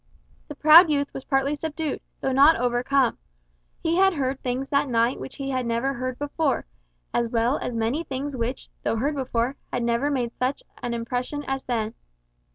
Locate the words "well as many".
7.29-8.03